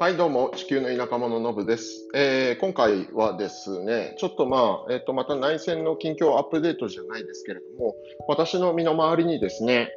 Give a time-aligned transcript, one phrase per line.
[0.00, 2.08] はい、どうも、地球の田舎者のぶです。
[2.14, 7.96] えー、今回はですね、ちょっとまあ、えっ、ー、と、また内戦の近況アップデートじゃないですけれども、
[8.28, 9.90] 私の身の回りにですね、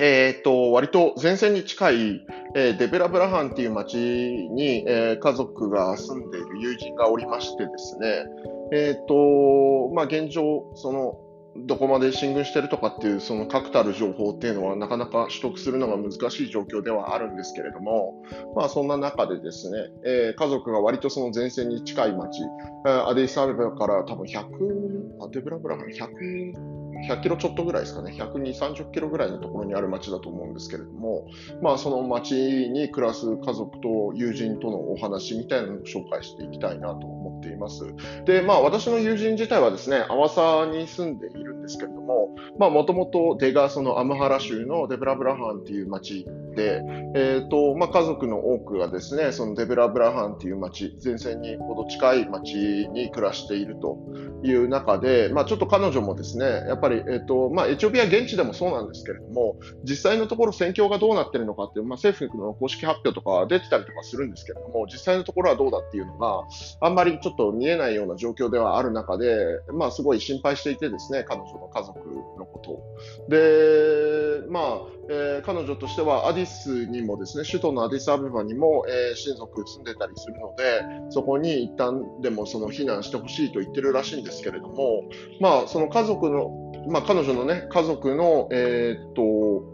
[0.00, 2.26] えっ、ー、と、割と前線に近い、
[2.56, 8.26] えー、デベラブラハンっていう町に、えー、家族が住んでいる友人がおりましてですね、
[8.72, 11.23] えっ、と、まあ現状、その、
[11.56, 18.22] どこまで進軍してるとかっていうその確たる情報っていうのはなかなか取得するのが難しい状況ではあるんですけれども、
[18.56, 22.42] まあそんな中でですね、えー、家族が割とその前線に近い町、
[22.84, 31.26] アデイサルバから多分100、アデブラブラ100、100キロちょっとぐらいですかね、120、30キロぐらいのところにある町だと思うんですけれども、
[31.62, 37.94] まあ、その町に暮らす家族と友人とのお話みたいなのを紹介していきたいなと思っています。
[38.24, 46.82] で、まあ、私の友人自体はですね、アワサに住んでいるですけれども、もともと出がそのアムハラ州のデブラブラハンっていう町で、
[47.14, 52.54] え、ー、と、まあ、家族の多くがですね、そのデブラブラハンっていう町、前線にほど近い町
[52.92, 53.98] に暮らしていると
[54.42, 66.44] いう中で、まあ、ちょっと彼女もですね、やっぱり、え、ー、と、まあ、エチオピア現地でもそうなんですけれども、実際のところ戦況がどうなっているのかっていう、まあ、政府の公式発表とか出てたりとかするんですけれども、実際のところはどうだっていうのが
[66.80, 69.36] あんまりちょっと見えないような状況ではある中で、
[69.72, 71.98] まあ、すごい心配していてですね、彼女の家族
[72.38, 72.82] のこと。
[73.28, 85.04] で、まあ、えー、彼女としてはアディスにもですね、首都のアディスアベバにも、えー、親族住んでたりするので、そこに一旦でもその避難してほしいと言ってるらしいんですけれども、
[85.40, 86.50] まあ、その家族の、
[86.88, 89.73] まあ、彼女のね、家族の、えー、っと、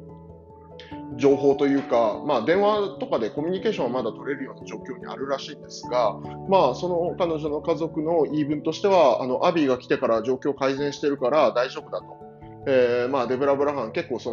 [1.16, 12.30] 情報というか、まあ、電話とかでコミュニケーションはまだ取れるような状況にあるらしいんですが、まあ、その彼女の家族の言い分としては、あのアビーが来てから状況改善してるから大丈夫だと。
[12.66, 14.30] えーまあ、デブラブラハン、結構そ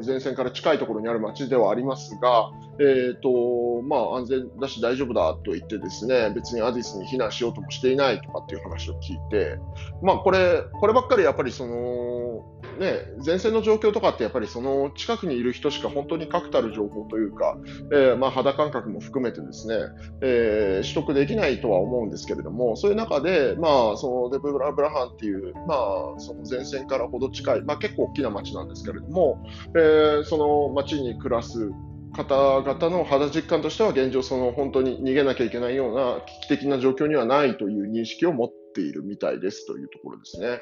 [0.00, 9.58] の前線から近いところにある町ではありますが、えーとまあ、安全だし大丈夫だと言ってですね別にアディスに避難しようともしていないとかっていう話を聞いて、
[10.02, 17.56] まあ、これこればっかりやっぱりその、ね、前線の状況とかってやっぱりその近くにいる人しか本当に確たる情報というか、
[17.92, 19.74] えーまあ、肌感覚も含めてですね、
[20.22, 25.74] えー、取得できないとは思うんですけれどもそういう中で、まあ、そのデブラブラハンっていう、ま
[26.16, 29.44] あ、その前線からほど近いまあ、結構大きな町なんですけれども、
[29.76, 31.70] えー、その町に暮らす
[32.12, 40.60] 方々の肌実感としては現状、その本当に逃げなきゃいけないような危機的な状況にはないという認識を持ってているみたいですというところですね。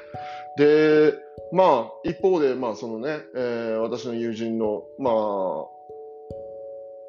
[0.57, 1.13] で、
[1.51, 5.76] まあ、一方で、まあ、そのね、えー、私の友人の、まあ、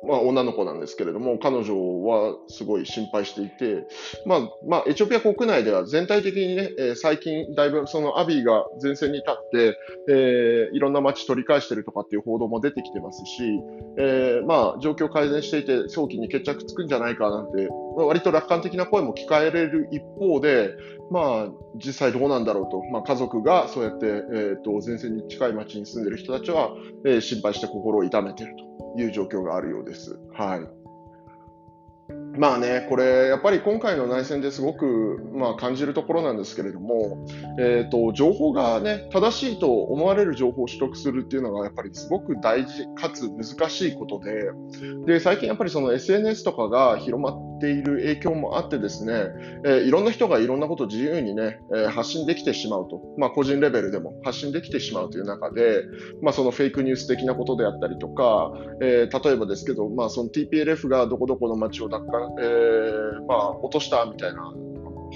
[0.07, 3.87] まあ、女の子なんですけれども、彼女はすごい心配していて、
[4.27, 9.79] まあ、まあ、エチオピア国内では全体的にね、えー、最近だいぶそのアビーが前線に立って、
[10.09, 13.43] えー、いろんな街取り返してるとかっていう報道も出てきてますし、
[13.99, 20.77] えー、まあ、状況改善していて早期に決着つくんじゃないかなんて、割と楽観的な声も聞かれる一方で、
[21.11, 21.49] まあ、
[21.85, 26.71] 実際どうなんだろうと、まあ、家族がそうやって、えーと、前線に近い町に住んでる人たちは、
[27.05, 28.69] えー、心配して心を痛めてると。
[28.97, 30.19] いう状況があるようです。
[30.33, 30.88] はい。
[32.39, 37.27] まあね、これ、やっぱり今回の内戦ですごく、まあ、感じるところなんですけれども、
[37.59, 44.51] えーと、情報が、ね、正しいと思われる情報を取得するっていうのがやっぱりすごく大事かつ難しいことで
[45.07, 49.13] で最近やっぱりその SNS とかが広まっている影響もあってですね、
[49.65, 55.83] えー、いろんな人がいろんなことを自由に、ね、えー、発信できてしまうと、まあ、個人レベルでも発信できてしまうという中で、
[56.23, 64.53] まあ、そのフェイクニュース的なことであったりとか、えー、例えばですけど、まあ、その TPLF がどこどこの街を奪還、えーまあ、落としたみたいな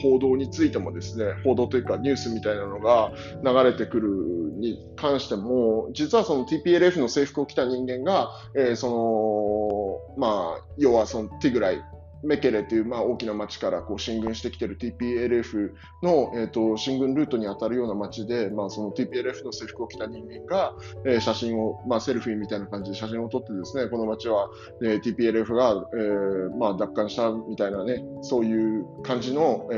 [0.00, 3.12] 報道についてもですね、報道というかニュースみたいなのが
[3.45, 11.83] 流れてくるに関しても、実はその TPLF の制服を着た人間が、えー、その、まあ、要はそのティグライ
[12.22, 15.72] メケレという、まあ、大きな町からこう進軍してきている TPLF
[16.03, 20.75] の、えーと、進軍ルートに当たるような町で、まあ、その TPLF の制服を着た人間が、
[21.05, 24.49] えー、写真を、まあ、セルフィーみたいな感じで写真を撮ってですねこの町は、
[24.82, 29.76] えー、TPLF が、えーまあ、奪還したみたいなねそういう感じの、え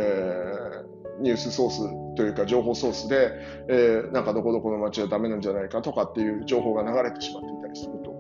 [1.21, 3.33] ー、ニュースソースというか情報ソースで、
[3.69, 8.15] えー、なんかどこどこの町はダメなんじゃないかとかっていう情報が流れてしまっていたりすると。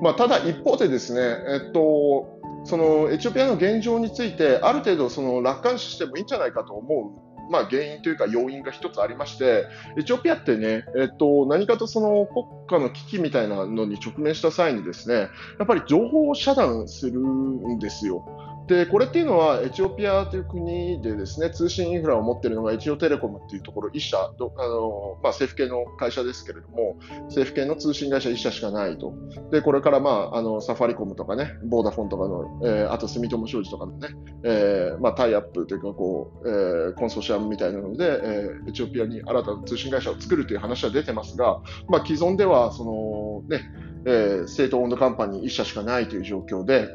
[0.00, 9.66] まあ、ただ一方でですね、えっと、そのエチオピアの現状についてある程度その楽観視してもいいんじゃないかと思うまあ、原因というか要因が1つありまして、
[9.96, 15.28] エチオピアってね、えっと、何かとその国家の危機みたいなのに直面した際にですね、や
[15.64, 18.26] っぱり情報を遮断するんですよ。
[18.66, 26.96] で、これっていうのは、エチオピアという国でですね、通信インフラを持っているのがエチオテレコムっていうところ、1社、あのまあ、政府系の会社ですけれども、
[27.26, 29.14] 政府系の通信会社1社しかないと。
[29.52, 34.08] で、これから、まあ、あのサファリコムとかね、ボーダフォンとかの、えー、あと住友商事とかのね、
[34.42, 43.64] えーまあ、タイアップというかこう、えー、コンソーシアムみたいなので、えー、エチオピアに新たな通信会社を作るという話は出てますが、まあ、既存ではその、ね
[44.06, 46.88] えー、政党オンドカンパニー1社しかないという状況で、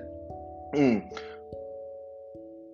[0.73, 1.03] うん、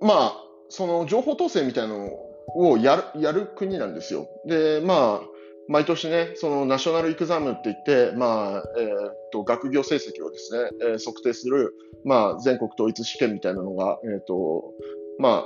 [0.02, 2.12] まあ、その情報統制みたいなの
[2.56, 4.28] をやるやる国なんですよ。
[4.46, 5.28] で、まあ、
[5.68, 11.74] 毎年ね、そのナショナルエクザムって言って、まあ、えー、っと、学業成績をですね、えー、測定する、
[12.06, 14.74] まあ、全国統一試験みたいなのが、えー、っと、
[15.20, 15.46] ま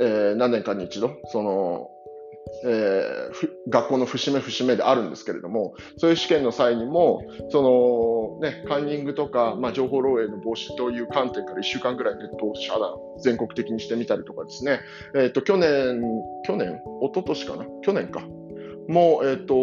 [0.00, 1.88] えー、何年かに一度、その、
[2.64, 14.80] えー、学校の節目節目であるんですけれども、そういう試験の際にも、そのね、カンニングとか、まあ、情報漏洩の防止という観点から1週間ぐらいネット遮断、全国的にしてみたりとかですね、
[15.14, 16.00] えっ、ー、と、去年、
[16.46, 17.66] 去年一昨年かな？
[17.82, 18.22] 去年か。
[18.88, 19.54] もう、えっ、ー、と、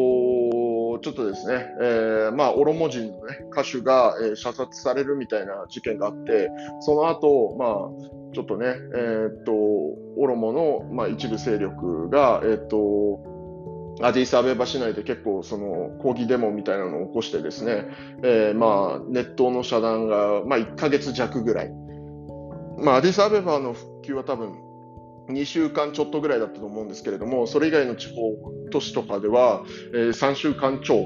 [1.02, 6.50] ちょっとですね、えー、まあ、オロモ人のね、歌手が、えー、射殺されるみたいな事件があって、
[6.82, 13.20] その後、まあ、ちょっとね、えー、っと、オロモの、まあ、一部勢力が、えー、っと、
[14.04, 17.86] アディスアベバ市内で結構その抗議デモみたいなのを起こしてですね、
[18.24, 21.72] えー、まあネットの遮断が、まあ、1ヶ月弱ぐらい。
[22.80, 24.56] まあ、アディスアベバの復旧は多分
[25.30, 28.34] 2週間ちょっとぐらいだったと思うんですけれども、それ以外の地方
[28.72, 29.64] 都市とかでは、
[29.94, 31.04] えー、3週間超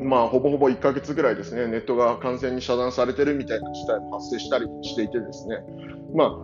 [0.00, 5.56] まあ、ほぼほぼ1ヶ月ぐらいですね、ネットが完全に遮断されてるみたいな事態も発生したりしていてですね、
[6.14, 6.36] ま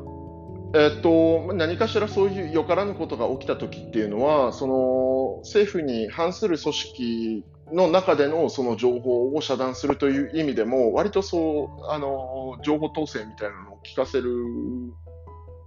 [0.75, 14.35] あ、えっと、何かしらそういうよからぬことが起きた時っていうのは、その政府に反する組織の中でのその情報を遮断するという意味でも、割とそう、あの、情報統制みたいなのを聞かせる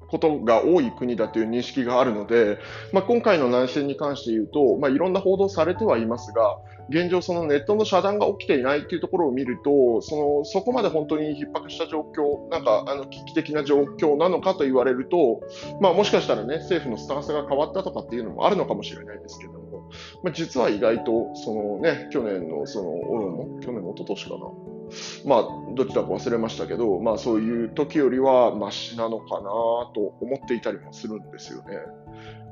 [0.08, 2.60] ことが多い国だという認識があるので、
[2.94, 6.58] まあ、今回の内戦に関して言うと、まあ、いろんな報道されてはいますが、
[6.90, 15.42] 現状、そのネットの遮断が起きていないというところを見ると、そのそこまで本当に逼迫した状況、なんかあの危機的な状況なのかと言われると、
[15.82, 19.90] まあ、もしかしたらね、政府のスタンスが変わったとかっていうのもあるのかもしれないですけども、
[20.24, 24.38] まあ、実は意外と、そのね、去年のそのオロモ、去年一昨年かな。
[25.26, 29.44] まあ、どちらか忘れましたけど、まあ、そういう時よりはマシなのかな
[29.94, 31.80] と思っていたりもするんですよね。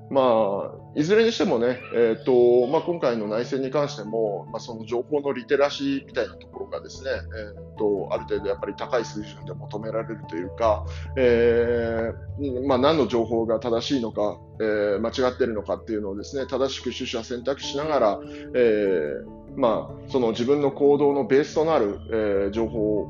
[0.10, 10.86] まあ、いずれにしてもね、えーとまあ、今回の内戦に関しても、まあ、その情報のリテラシーみたいなところがですね、えーと、ある程度やっぱり高い水準で求められるというか、
[11.18, 18.20] えーまあ、何の情報が正しいのか、えー、間違っているのかっていうのをですね正しく取捨選択しながら、
[18.56, 23.08] えーまあ、その自分の行動のベースとなる、えー、情報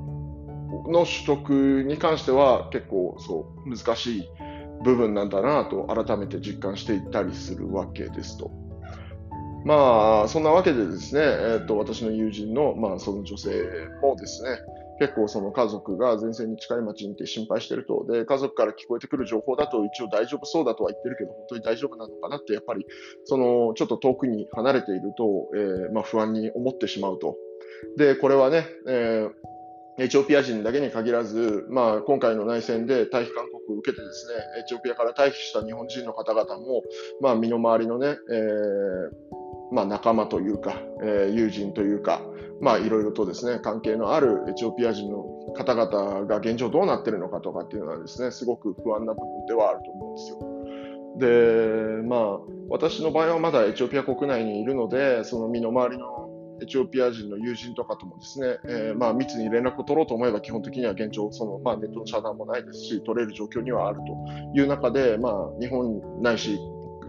[0.87, 4.29] の取得に関しては結構そう難しい。
[4.83, 8.51] 部分なんだなと改めて実感していったりするわけですと。
[9.65, 13.49] まあ、そんなわけでですね、えー、と私の友人の、まあ、その女性
[14.01, 14.49] もですね、
[14.99, 18.05] 結構その家族が前線に近い町にいて心配してると。
[18.09, 22.85] で、家族から聞こえてくる情報だと一応大丈夫そうだとは言ってるけど、本当に大丈夫なのかなって、やっぱり、
[23.25, 27.37] その、ちょっと遠くに離れていると、えー、まあ不安に思ってしまうと。
[27.97, 29.55] で、これはね、えー
[29.97, 36.83] エチオピア人だけに限らず、まあ、今回の内戦で退避勧告を受けてですね、エチオピアから退避した日本人の方々も、
[37.21, 39.34] まあ、身の回りのね、えー、
[39.71, 42.21] まあ、仲間というか、えー、友人というか、
[42.61, 45.23] まあ、いろいろとですね、関係のあるエチオピア人の
[45.55, 50.55] 方々が現状どうなっているのかとかっていうのはですね、すごく不安な部分ではあると思うんですよ。
[51.17, 52.39] で、まあ、
[52.69, 56.29] 私の場合はまだエチオピア国内にいるので、その身の回りの
[56.61, 66.57] エチオピア人の友人とかともですね、えー、まあ密に連絡を取ろうと思えば基本的には現状、そのまあ、ネットの遮断もないですし、取れる状況にはあるという中で、まあ、日本ないし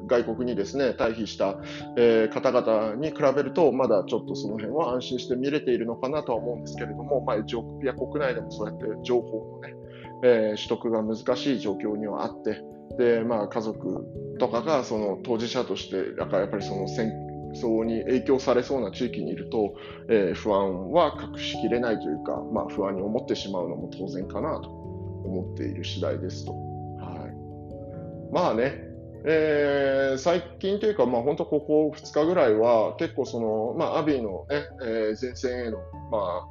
[0.06, 1.56] 外国にですね退避した、
[1.96, 9.75] えー、方々に比べると、まだちょっとその辺は安心して見れているのかなとは思うんですけれども、まあ、エチオピア国内でもそうやって情報のね、
[10.25, 12.62] えー、取得が難しい状況にはあって、
[12.98, 14.06] でまあ、家族
[14.38, 17.12] とかがその当事者として、だからやっぱりその戦
[17.54, 19.75] 争に影響されそうな地域にいると、
[20.08, 26.52] えー、不安は隠しきれないというか、まあ、不安に思ってしまうのも当然かなと思っている次第ですと。
[26.52, 27.28] は
[28.30, 28.86] い、まあね、
[29.25, 35.78] えー、最近というか、まあ、本当ここ2日ぐらいは結構その、まあ、アビーのね、えー、前線への、
[36.11, 36.49] ま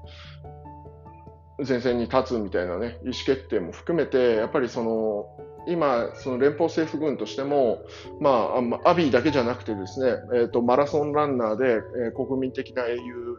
[1.59, 5.25] あ、前線に立つみたいなね、意思決定も含めて、やっぱりその、
[5.67, 7.79] 今、その連邦政府軍としても、
[8.19, 8.51] ま
[8.83, 11.65] あ、アビーだけじゃなくてですね、えーと、マラソンランナーで、
[12.05, 13.37] えー、国民的な英雄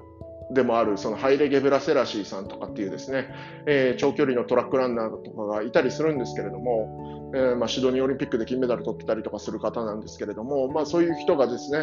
[0.57, 3.29] でもあるそのハイレ・ゲブラセラシーさんとかっていうですね、
[3.67, 11.83] えー、長距離のトラックランナーとかがいたりするんですけれども、えー、まあ、シドニーオリンピックで金メダル取ってたりとかする方なんですけれども、まあ、そういう人がですね、え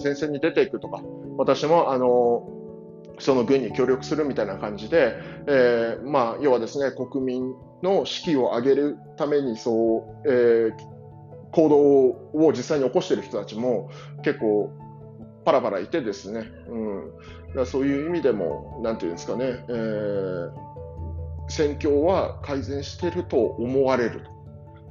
[0.00, 1.02] ー、前線に出ていくとか、
[1.36, 2.48] 私もあの
[3.18, 5.14] その軍に協力するみたいな感じで、
[5.46, 10.72] え、まあ、要はですね、国民の士気を上げるためにそう、え、
[11.52, 11.78] 行動
[12.46, 13.88] を実際に起こしている人たちも
[14.24, 14.72] 結構
[15.44, 16.50] パラパラいてですね、
[17.54, 20.50] うん、そういう意味でも、なんていうんですかね、えー、
[21.48, 24.30] 戦況は改善してると思われると、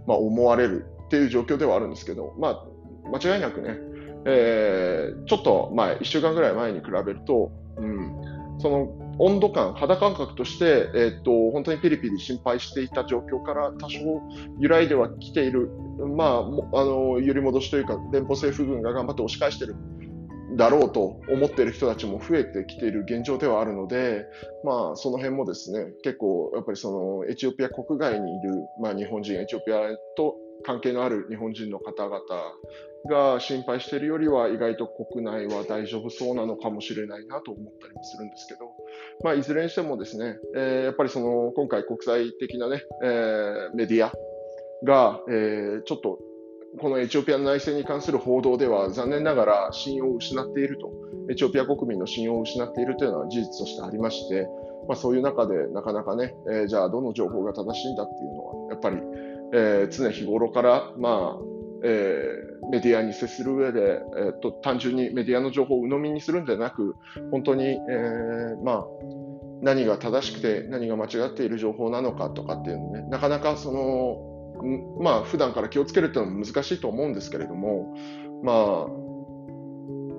[0.08, 2.66] まあ、思われるっていう状況ではあるんですけど、まあ、
[3.10, 3.78] 間違いなくね、
[4.26, 14.00] えー、ちょっと前、1週間ぐらい前に比べると、うん、その温度感、肌感覚として、えー、っと本当にピリピリ心配していた状況から多少
[14.60, 15.70] 揺らいではきている、
[16.16, 16.44] まあ、あ
[16.86, 19.76] の揺り戻しというか、連邦政府軍が頑張って押し返している。
[20.56, 24.26] だろうと思っている人たちも増えてきている現状ではあるので、
[24.64, 29.80] まあ、その辺もですね、結構やっぱりそのエチオピア国外にいる、まあ、日本人、エチオピア
[30.16, 32.20] と関係のある日本人の方々
[33.10, 38.72] が心配しているよりは意外と国内は大丈夫そうなのかもしれないなと思ったりもするんですけど、
[39.24, 44.14] まあ、いずれにしてもですね、えー、やっぱりその今回国際的なね、えー、メディア
[44.86, 46.20] が、えー、ちょっと
[46.80, 50.92] このエチオピアの内政に関する報道では残念ながら信用を失っていると、
[51.30, 54.48] エチオピア国民の信用を失っているというのは事実としてありまして、
[54.88, 58.98] まあ、そういう中でなかなかね、えー、じゃあどの情報が正しいんだっていうのは、やっぱり、
[59.54, 61.54] えー、常日頃から、まあ
[61.86, 66.96] えー、メディアに接する上で、えーと、単純にメディアの情報を鵜呑みにするんじゃなく、
[67.32, 68.86] 本当に、えー、まあ、
[69.62, 74.33] 何が正しくて何が間違っている情報なのかとかっていうのね、なかなかその
[75.00, 77.96] まあ普段から気をつけるっていうのも難しいと思うんですけれども、
[78.44, 79.04] まあ、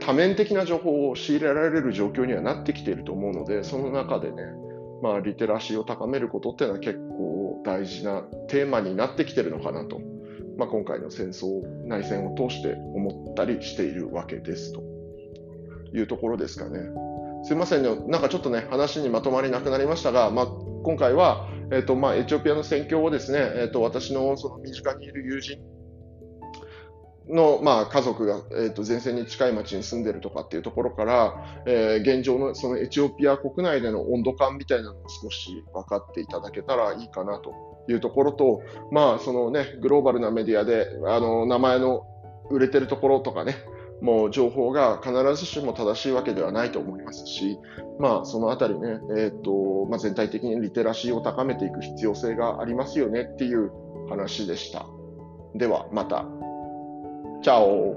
[0.00, 4.42] 多面的な情報を仕入れられる状況にはなってきていると思うので、その中でね、
[5.02, 10.00] まあ、リテラシーを高めることっていうのは結構大事なテーマになってきてるのかなと、
[10.56, 14.82] まあ、今回の戦争、内戦を通して思ったりしているわけですと
[15.94, 16.80] いうところですかね。
[17.44, 20.46] すいませんね、なんかちょっとね、話にまとまりなくなりましたが、まあ、
[20.84, 25.59] 今回は、えーとまあ、エチオピアの戦況をですね、えーと、私のその身近にいる友人
[27.28, 42.06] の、まあ、家族が、えーと、前線に近い町に住んでるとかっていうところから、えー、現状のそのエチオピア国内での温度感みたいなのを少し分かっていただけたらいいかなというところと、まあそのね、グローバルなメディアであの名前の
[42.50, 43.56] 売れてるところとかね、
[44.04, 47.58] もう情報が必ずしも正しいわけではないと思いますし、
[47.99, 53.73] まあ、そのあたりね、えーとまあ、全体的にリテラシーを高めていく必要性がありますよねっていう
[54.11, 54.84] 話でした。
[55.54, 56.26] では、また。
[57.42, 57.96] チャオ